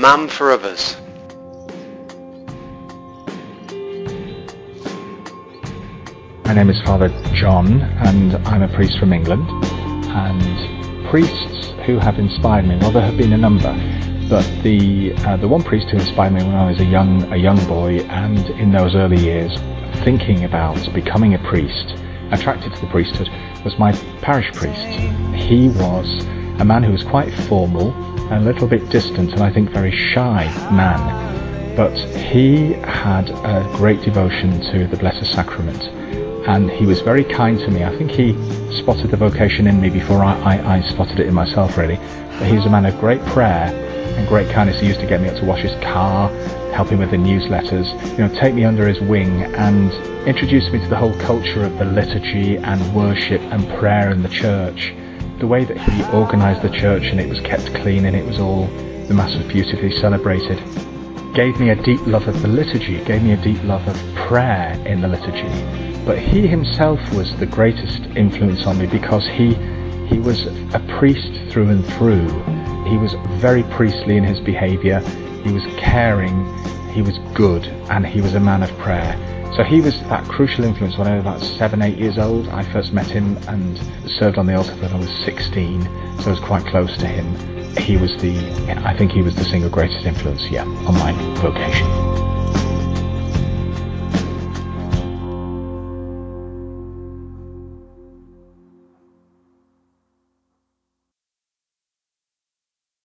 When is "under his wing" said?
48.66-49.44